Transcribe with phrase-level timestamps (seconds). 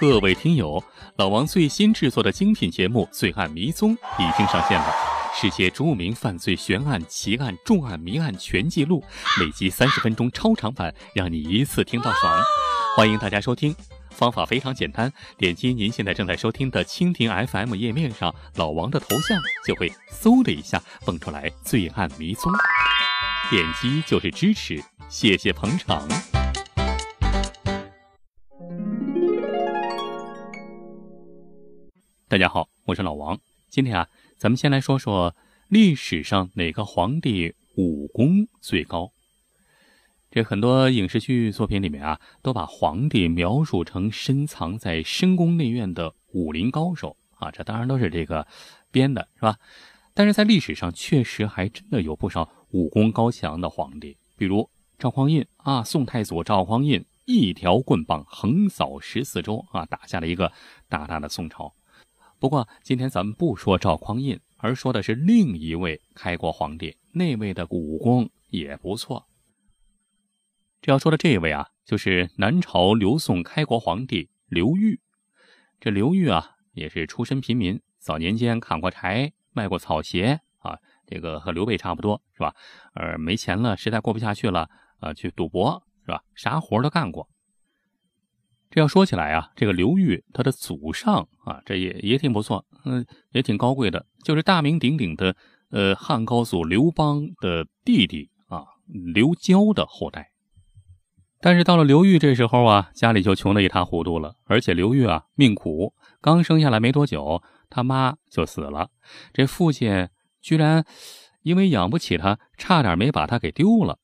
[0.00, 0.82] 各位听友，
[1.16, 4.94] 老王最新制作的精品节目《罪案迷踪》已经上线了，
[5.38, 9.04] 世界著名犯罪悬案、奇案、重案、谜案全记录，
[9.38, 12.42] 每集三十分钟超长版，让你一次听到爽。
[12.96, 13.76] 欢迎大家收听，
[14.08, 22.50] 方法非常简单，点击您现在正在收听的蜻蜓 FM 页面上老王的头像，就会嗖的一下蹦出来《罪案迷踪》，
[23.50, 26.08] 点击就是支持，谢谢捧场。
[32.30, 33.40] 大家好，我是老王。
[33.68, 34.08] 今天啊，
[34.38, 35.34] 咱们先来说说
[35.66, 39.10] 历史上哪个皇帝武功最高。
[40.30, 48.46] 这很多影视剧作品里面啊，都把皇帝描述成深藏在深宫内院的武林高手啊，这当然都是这个
[48.92, 49.56] 编的，是吧？
[50.14, 54.70] 但是在历史上，确实还真的有不少武功高强的皇帝，比如
[55.00, 60.52] 赵匡胤啊，宋太祖赵匡胤一条棍棒横扫十四州啊，打下了一个
[60.88, 61.74] 大大的宋朝。
[62.40, 69.26] 不过今天咱们不说赵匡胤，而说的是另一位开国皇帝，那位的武功也不错。
[70.80, 74.98] 这要说的这位啊，就是南朝刘宋开国皇帝刘裕。
[75.78, 82.54] 这刘裕啊，也是出身平民，早年间砍过柴，卖过草鞋啊，这个和刘备差不多，是吧？
[82.94, 86.24] 呃，没钱了，实在过不下去了，啊，去赌博，是吧？
[86.34, 87.28] 啥活都干过。
[88.70, 95.34] 这要说起来啊，这个刘裕他的祖上啊，这也也挺不错，嗯，也挺高贵的，就是大名鼎鼎的
[95.70, 98.64] 呃汉高祖刘邦的弟弟啊，
[99.12, 100.28] 刘交的后代。
[101.40, 108.90] 但是到了刘裕这时候啊，家里就穷得一塌糊涂了，而且刘裕啊命苦，刚生下来没多久，他妈就死了，
[109.32, 110.08] 这父亲
[110.40, 110.84] 居然
[111.42, 113.98] 因为养不起他，差点没把他给丢了，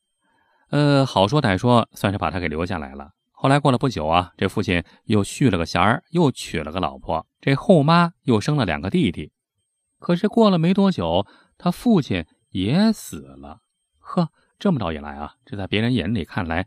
[0.70, 3.11] 呃，好说歹说，算是把他给留下来了。
[3.39, 7.27] 后来过了不久啊，这父亲又续了个弦儿，又娶了个老婆。
[7.39, 9.31] 这后妈又生了两个弟弟。
[9.98, 11.27] 可是过了没多久，
[11.58, 13.61] 他父亲也死了。
[13.98, 16.67] 呵，这么着一来啊，这在别人眼里看来，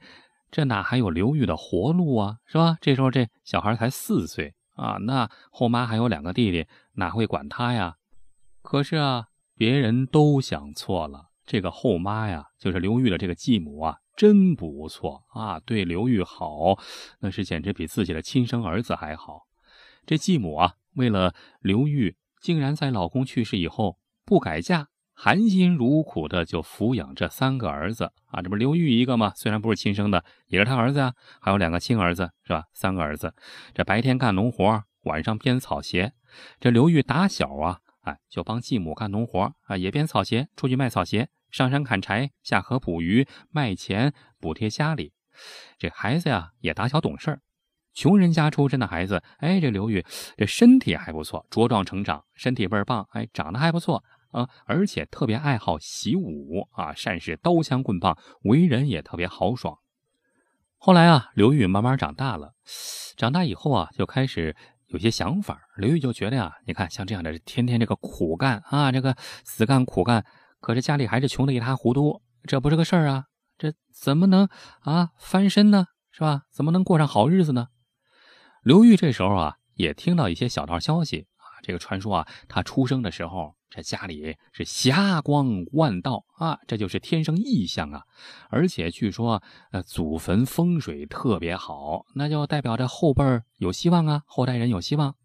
[0.51, 2.37] 这哪还有刘裕的活路啊？
[2.45, 2.77] 是吧？
[2.79, 7.95] 这时候这小孩才四岁啊，那后妈还有两个弟弟，哪会管他呀？
[8.61, 9.25] 可是啊，
[9.55, 11.29] 别人都想错了。
[11.47, 13.95] 这个后妈呀，就是刘裕的这个继母啊。
[14.19, 16.77] 真不错啊，对刘玉好，
[17.21, 19.43] 那是简直比自己的亲生儿子还好。
[20.05, 28.41] 这继母啊，为了刘玉，竟然在老公去世以后不改嫁，含辛茹苦的就抚养这三个儿子啊。
[28.41, 29.31] 这不刘玉一个吗？
[29.37, 31.13] 虽然不是亲生的，也是他儿子啊。
[31.39, 32.65] 还有两个亲儿子，是吧？
[32.73, 33.33] 三个儿子，
[33.73, 36.11] 这白天干农活，晚上编草鞋。
[36.59, 41.29] 这刘玉打小啊，哎，就帮继母干农活啊，也编草鞋，出去卖草鞋。
[41.51, 45.13] 上山砍柴，下河捕鱼，卖钱补贴家里。
[45.77, 47.41] 这孩子呀，也打小懂事儿
[47.93, 50.05] 穷人家出身的孩子，哎，这刘玉
[50.37, 59.77] 这身体还不错，茁壮成长，身体倍儿棒，哎，长得还不错啊，而且特别爱好习武啊，善使刀枪棍棒，为人也特别豪爽。
[60.77, 62.53] 后来啊，刘玉慢慢长大了，
[63.17, 64.55] 长大以后啊，就开始
[64.87, 65.59] 有些想法。
[65.77, 70.23] 刘玉就觉得呀，你看像这样的，天天这个苦干啊，这个死干苦干。
[70.59, 73.25] 可是家里还是穷得一塌糊涂，这不是个事儿啊！
[73.57, 74.47] 这怎么能
[74.81, 75.87] 啊翻身呢？
[76.11, 76.43] 是吧？
[76.51, 77.67] 怎么能过上好日子呢？
[78.63, 88.03] 刘玉这时候啊，也听到一些小道消息啊，这个传说啊，他出生的时候，这家里是霞光万道啊，这就是天生异象啊！
[88.49, 89.41] 而且据说，
[89.71, 93.23] 呃，祖坟风水特别好，那就代表着后辈
[93.57, 95.15] 有希望啊，后代人有希望。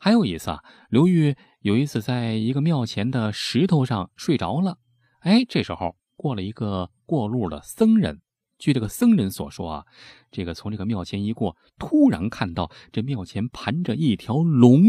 [0.00, 4.76] 还有一次啊，刘玉有一次在一个庙前的石头上睡着了，
[5.20, 8.20] 哎，这时候过了一个过路的僧人。
[8.58, 9.86] 据这个僧人所说啊，
[10.30, 14.82] 这个从这个庙前一过，突然看到这庙前盘着一条龙，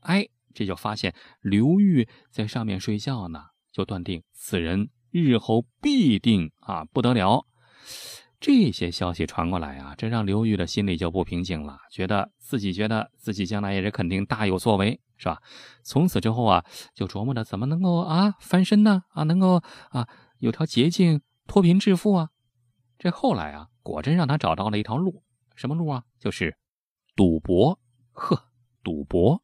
[0.00, 7.46] 哎，这就发现刘裕在上面睡觉呢，就断定此人日后必定啊不得了。
[8.38, 15.42] 这些消息传过来啊，这让刘裕的心里就不平静了，觉得自己觉得自己将来也是肯定大有作为，是吧？
[15.82, 19.02] 从此之后啊，就琢磨着怎么能够啊翻身呢？
[19.10, 22.30] 啊，能够啊有条捷径脱贫致富啊。
[22.98, 25.22] 这后来啊，果真让他找到了一条路，
[25.54, 26.04] 什么路啊？
[26.18, 26.56] 就是
[27.14, 27.78] 赌博。
[28.12, 28.44] 呵，
[28.82, 29.42] 赌博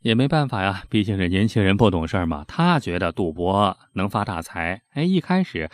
[0.00, 2.44] 也没办法呀，毕竟这年轻人不懂事嘛。
[2.44, 5.70] 他觉得赌博能发大财，哎，一开始。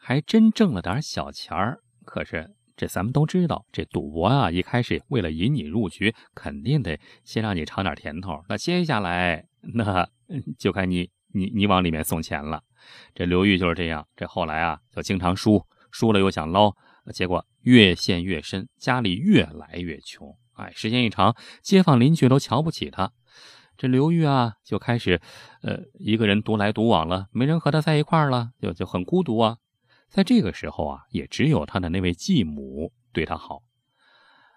[0.00, 8.40] 还真挣了点小钱儿，可是这咱们都知道，这赌博啊，一开始为了引你入局，肯定得先让你尝点甜头。
[8.48, 9.44] 那接下来，
[9.74, 10.08] 那
[10.56, 12.62] 就看你你你往里面送钱了。
[13.16, 15.60] 这刘裕就是这样，这后来啊，就经常输，
[15.90, 16.72] 输了又想捞，
[17.12, 23.10] 结果越陷越深，家里越来越穷哎，时间一长，街坊邻居都瞧不起他。
[23.76, 25.20] 这刘玉啊，就开始，
[25.62, 29.56] 呃，一个人独来独往了，没人和他在一块儿了，就就很孤独啊。
[30.08, 33.62] 在这个时候啊，也只有他的那位继母对他好。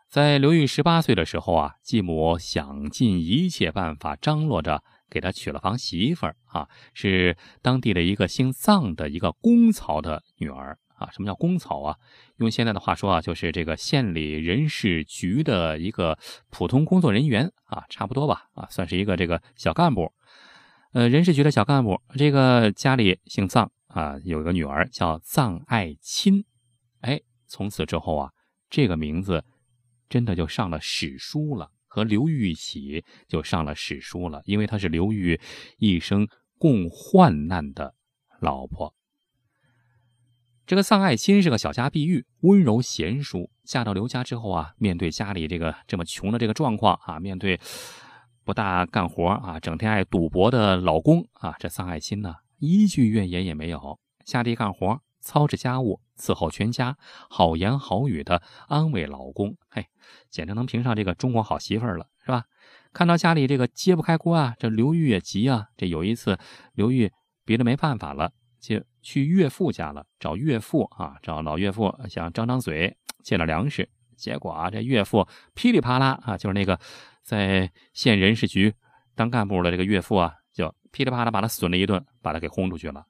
[0.09, 11.09] 在刘玉十八岁的时候啊，继母想尽一切办法张罗着给他娶了房媳妇儿啊，是当地的一个姓臧的一个公曹的女儿啊。
[11.12, 11.95] 什么叫公曹啊？
[12.38, 16.18] 用现在的话说啊，就是这个县里人事局的一个
[16.50, 20.12] 普通工作人员啊，差不多吧啊，算是一个这个小干部。
[20.94, 26.43] 呃，人事局的小干部，这个家里姓臧啊，有个女儿叫臧爱卿。
[27.01, 28.31] 哎，从此之后啊，
[28.69, 29.43] 这个名字。
[30.09, 35.39] 真的就上了史书了，和刘裕一起就上了史书了，因为她是刘裕
[35.77, 36.27] 一生
[36.57, 37.95] 共患难的
[38.41, 38.93] 老婆。
[40.65, 43.49] 这个臧爱卿是个小家碧玉，温柔贤淑。
[43.63, 47.57] 嫁到刘家之后啊，面对家里这个这么穷的这个状况啊，面对
[48.44, 55.01] 不大干活啊，整天爱赌博的老公啊，这臧爱卿呢，一句怨言也没有，下地干活。
[55.23, 56.97] 操持家务，伺候全家，
[57.29, 59.85] 好言好语的安慰老公，嘿，
[60.31, 62.45] 简直能评上这个中国好媳妇了，是吧？
[62.91, 65.67] 看到家里这个揭不开锅啊，这刘玉也急啊。
[65.77, 66.39] 这有一次，
[66.73, 67.11] 刘玉
[67.45, 73.87] 憋得没办法了，就去岳父家了，找岳父啊，找老岳父想张张嘴借点粮食。
[74.17, 76.79] 结果啊，这岳父噼里啪啦啊，就是那个
[77.21, 78.73] 在县人事局
[79.13, 80.33] 当干部的这个岳父啊，
[80.91, 83.05] 噼里啪啦把他损了一顿，把他给轰出去了。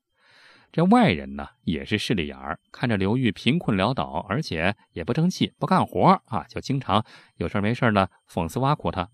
[0.71, 7.05] 这外人呢也是势利眼儿，看着刘玉贫困潦倒，而且也不争气、不干活啊，就经常
[7.35, 9.09] 有事没事呢讽刺挖苦他。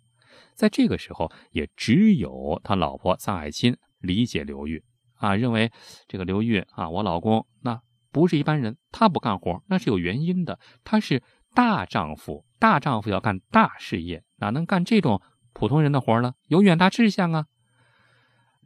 [0.53, 4.83] 在这个时候，也只有他老婆臧爱卿理解刘玉
[5.15, 5.71] 啊，认为
[6.07, 7.81] 这个刘玉啊，我老公那
[8.11, 11.23] 不是一般人，他不干活那是有原因的，他是
[11.55, 15.19] 大丈夫，大丈夫要干大事业，哪能干这种
[15.53, 16.33] 普通人的活呢？
[16.49, 17.45] 有远大志向啊！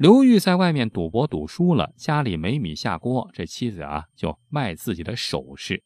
[0.01, 5.83] 刘玉在外面赌博赌输了，家里没米下锅，这妻子啊就卖自己的首饰。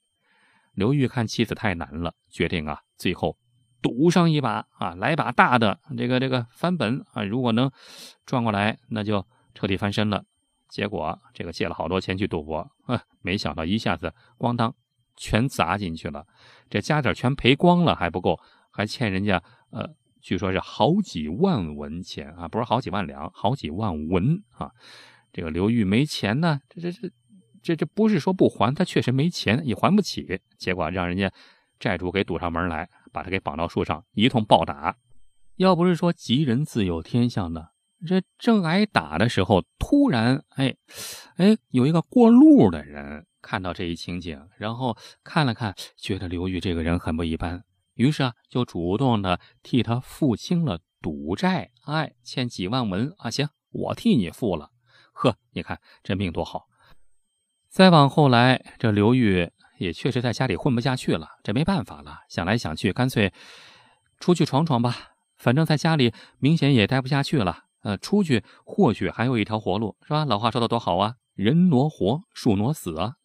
[0.74, 3.36] 刘玉看妻子太难了，决定啊最后
[3.82, 7.70] 赌上一把啊，来把大的，这个这个翻本啊，如果能
[8.26, 10.24] 赚过来，那就彻底翻身了。
[10.70, 14.74] 结果这个借了好多钱去赌博，啊，没想到一下子咣当
[15.18, 16.26] 全砸进去了，
[16.70, 18.40] 这家底全赔光了还不够，
[18.72, 19.94] 还欠人家呃。
[20.26, 24.72] 据说是好几万文钱啊，不是好几万两，好几万文啊。
[25.32, 27.12] 这个刘玉没钱呢，这这这
[27.62, 30.42] 这这不是说不还，他确实没钱，也还不起。
[30.58, 31.32] 结果让人家
[31.80, 34.98] 债主给堵上门来，把他给绑到树上一通暴打。
[35.58, 37.68] 要不是说吉人自有天相呢，
[38.08, 40.76] 这正挨打的时候，突然哎
[41.36, 47.64] 哎有一个过路的人看到这一情景，然后看了看，觉得刘玉这个人很不一般。
[47.96, 54.72] 于是啊，就主动的替他付清了赌债，哎，欠几万文啊，行，我替你付了。
[55.14, 56.68] 呵，你看这命多好。
[57.70, 63.34] 再往后来，这刘玉也确实在家里混不下去了，这没办法了，想来想去，干脆
[64.20, 65.16] 出去闯闯吧。
[65.38, 70.24] 反正在家里明显也待不下去了，呃，出去或许还有一条活路，是吧？
[70.26, 73.16] 老话说的多好啊，人挪活，树挪死啊。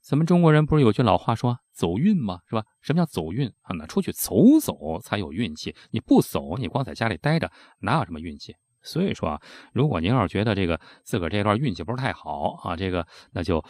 [0.00, 2.38] 咱们中国人不是有句老话说走运吗？
[2.48, 2.64] 是吧？
[2.80, 3.74] 什么叫走运啊？
[3.76, 5.74] 那出去走走才有运气。
[5.90, 8.54] 你不走，你光在家里待着，哪有什么运气？
[8.80, 13.64] 所以说啊，如果您要是觉得这个自个儿这段运气不是太好啊，这个那就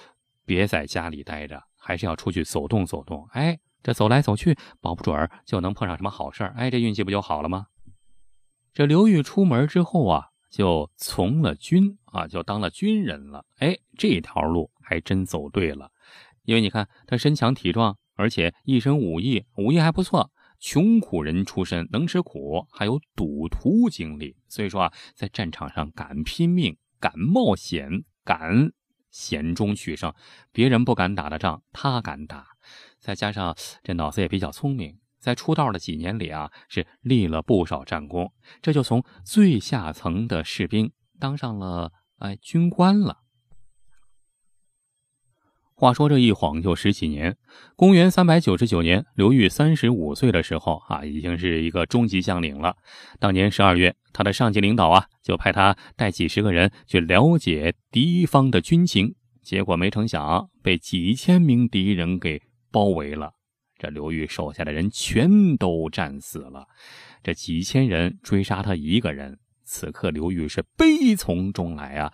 [0.45, 3.27] 别在家里待着，还是要出去走动走动。
[3.33, 6.53] 哎，这走来走去，保不准就能碰上什么好事儿。
[6.57, 7.67] 哎，这运气不就好了吗？
[8.73, 13.45] 这刘玉出门之后啊，就从了军啊，就当了军人了。
[13.59, 15.93] 哎，这条路还真走对了。
[16.43, 20.31] 因为你看他身强体壮，而且一身武艺，武艺还不错。
[20.61, 28.73] 穷苦人出身，能吃苦，还有赌徒经历，所以说啊，在战场上敢拼命、敢冒险、敢
[29.11, 30.15] 险中取胜，
[30.53, 32.47] 别人不敢打的仗，他敢打。
[32.99, 43.24] 再加上这脑子也比较聪明，在出道的几年里啊，是立了不少战功，这就从最下层的士兵当上了哎军官了。
[45.77, 47.37] 话说这一晃就十几年，
[47.75, 52.77] 公元三百九十九年，刘裕三十五岁的时候啊，已经是一个中级将领了。
[53.19, 62.41] 当年十二月，他的上级领导啊，就派他带几十个人去了解敌方的军情，结果没成想被几千名敌人给
[62.71, 63.33] 包围了。
[63.77, 66.69] 这刘裕手下的人全都战死了，
[67.25, 69.41] 这几千人追杀他一个人。
[69.65, 72.13] 此刻刘裕是悲从中来啊。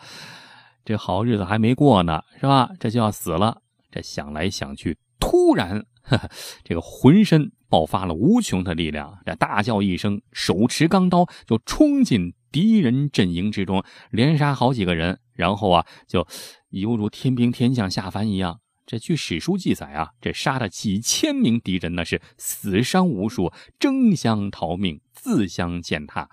[0.84, 2.70] 这好日子还没过呢，是吧？
[2.78, 3.62] 这就要死了。
[3.90, 6.30] 这想来想去，突然，呵呵
[6.62, 16.26] 这个浑身爆发了无穷的力量，这大叫一声，手持钢刀就冲进敌人阵营之中，连杀好几个人，然后啊，就
[16.70, 18.60] 犹如天兵天将下凡一样。
[18.86, 26.28] 这据史书记载啊，这杀了几千名敌人，那是死伤无数，争相逃命，自相践踏。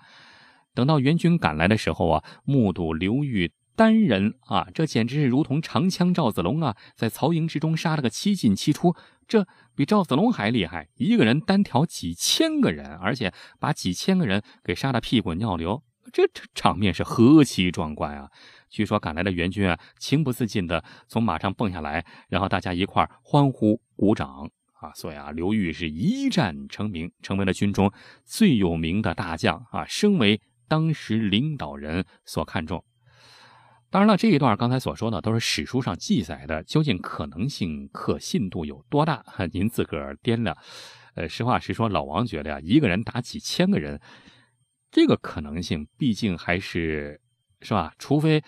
[0.74, 8.96] 等到援军赶来的时候啊，目睹刘裕单人啊，这简直是如同长枪赵子龙啊，在曹营之中杀了个七进七出。
[9.28, 18.32] 这比赵子龙还厉害，一个人单挑几千个人，而且把几千个人给杀得屁滚尿流，这这场面是何其壮观啊！
[18.68, 24.92] 据说赶来的援军啊，情不自禁地从马上蹦下来，然后大家一块欢呼鼓掌啊！
[24.96, 27.92] 所以啊，刘裕是一战成名，成为了军中
[28.26, 32.84] 最有名的大将啊，身为当时领导人所看重。
[33.90, 39.24] 当然了，这一段刚才所说的都是史书上记载的，究竟可能性、可信度有多大？
[39.54, 40.56] 您自个儿掂量。
[41.16, 44.00] 呃，实话实说，老王觉得呀，一个人打几千个人，
[44.92, 47.20] 这个可能性毕竟还是
[47.62, 47.94] 是吧？
[47.98, 48.44] 除非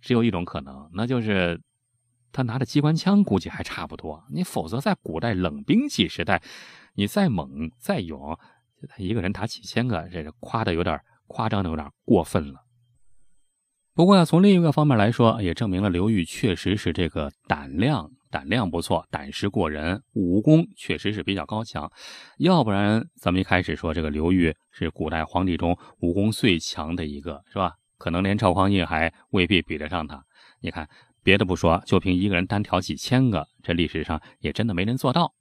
[0.00, 1.60] 只有一种可能，那就是
[2.32, 4.24] 他拿着机关枪，估计还差不多。
[4.30, 6.40] 你否则在古代冷兵器时代，
[6.94, 8.38] 你再猛再勇，
[8.98, 12.65] 一个人打几千个，这夸的有点夸张的有点过分了。
[13.96, 21.90] 不过呀，从另一个方面来说，也证明了刘裕确实是这个胆量胆量不错，胆识过人，武功确实是比较高强。
[22.36, 27.72] 要不然，咱们一开始说这个刘裕是古代皇帝中武功最强的一个，是吧？
[27.96, 30.22] 可能连赵匡胤还未必比得上他。
[30.60, 30.86] 你看，
[31.22, 35.32] 别的不说，就凭一个人单挑几千个，这历史上也真的没人做到。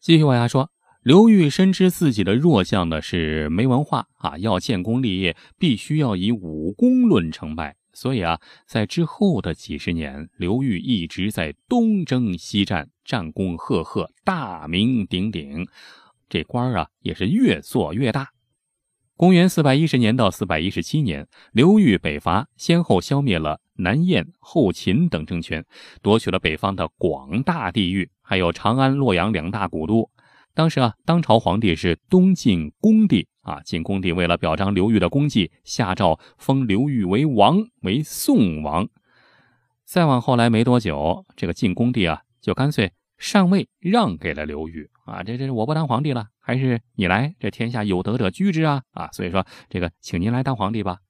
[0.00, 0.70] 继续往下说。
[1.06, 7.76] 刘裕深知自己的弱项呢是没文化啊，要建功立业，必须要以武功论成败。
[7.92, 15.68] 所以啊，在之后的几十年，刘裕一直在东征西战，战功赫赫，大名鼎鼎，
[16.28, 18.30] 这官啊也是越做越大。
[19.16, 25.64] 公元四百一十年到四百一十七年，刘裕北伐，先后消灭了南燕、后秦等政权，
[26.02, 30.10] 夺取了北方的广大地域，还有长安、洛阳两大古都。
[30.56, 33.60] 当时啊，当朝皇帝是东晋恭帝啊。
[33.60, 38.88] 晋恭帝为了表彰刘裕的功绩，下诏封刘裕为王，为宋王。
[39.84, 45.22] 再往后来没多久，这个晋恭帝啊，就干脆禅位让给了刘裕啊。
[45.22, 49.10] 这这我不当皇帝了，还是你来，这天下有德者居之啊啊！
[49.12, 51.00] 所以说这个，请您来当皇帝吧。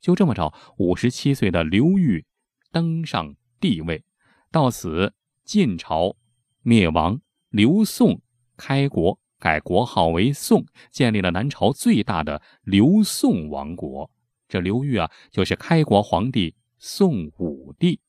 [0.00, 2.24] 就这么着，五十七岁的刘裕
[2.72, 4.02] 登上帝位，
[4.50, 6.16] 到此晋朝
[6.64, 7.20] 灭亡，
[7.50, 8.20] 刘宋。
[8.56, 14.10] 开国改国号为宋，建立了南朝最大的刘宋王国。
[14.48, 18.00] 这刘裕啊，就是开国皇帝宋武帝。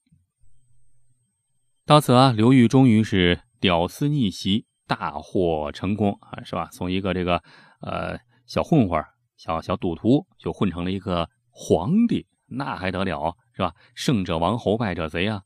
[1.86, 6.70] 到此啊，刘裕终于是屌丝逆袭，大获成功啊，是吧？
[6.72, 7.42] 从一个这个
[7.82, 9.04] 呃小混混、
[9.36, 13.74] 小小赌徒，就混成了一个皇帝，那还得了，是吧？
[13.96, 15.44] 胜者王侯，败者贼啊！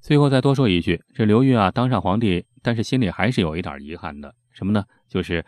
[0.00, 4.82] 最后再多说一句，这刘裕啊当上皇帝，但是心里还是有一点遗憾的，什么呢？
[5.06, 5.44] 就是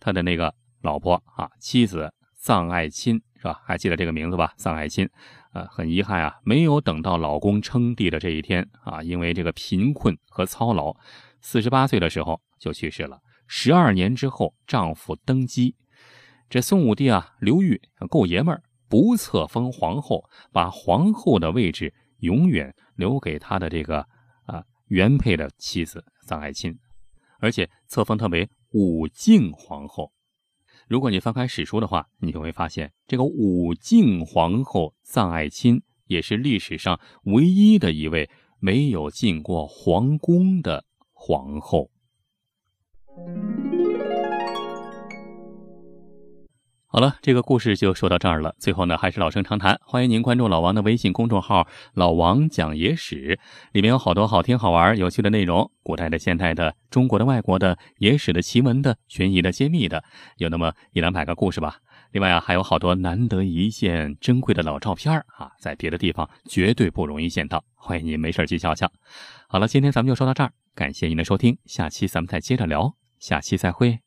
[0.00, 2.10] 他的那个老婆啊，妻子
[2.42, 3.60] 臧爱卿，是吧？
[3.66, 4.54] 还记得这个名字吧？
[4.56, 5.06] 臧爱卿，
[5.52, 10.96] 呃，很遗憾啊，没有等到老公称帝的这一天啊，因为这个贫困和操劳，
[11.42, 13.20] 四十八岁的时候就去世了。
[13.46, 15.76] 十二年之后，丈夫登基，
[16.48, 17.78] 这宋武帝啊，刘裕
[18.08, 22.74] 够爷们儿，不册封皇后，把皇后的位置永远。
[22.96, 24.06] 留给他的这个
[24.90, 26.76] 原配的妻子臧爱卿，
[27.38, 30.12] 而且册封她为武敬皇后。
[30.88, 38.28] 如果你翻开史书的话，你就会发现，这个武敬皇后臧爱卿也是历史上唯一的一位
[38.58, 41.92] 没有进过皇宫的皇后。
[46.92, 48.52] 好了，这个故事就说到这儿了。
[48.58, 53.38] 最后呢，还是老生常谈，欢迎您关注老王的微信公众号“老王讲野史”，
[53.70, 60.02] 里面有好多好听、好玩、有趣的内容，古代的、现代的、中国的、外国的、野史的、奇闻的、悬疑的、揭秘的，
[60.38, 61.76] 有那么一两百个故事吧。
[62.10, 68.90] 另外啊，还有好多难得一见、珍贵的老照片啊，在别的地方绝对不容易见到，欢迎您没事去瞧瞧。
[69.46, 74.00] 好了，今天咱们就说到这儿，感谢您的收听，下期咱们再接着聊，下期再会。